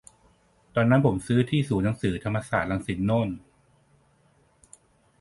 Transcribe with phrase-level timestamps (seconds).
[0.75, 3.29] ตอนนั้นผมซื้อที่ศูนย์หนังสือธรรมศาสตร์ รังสิตโน่น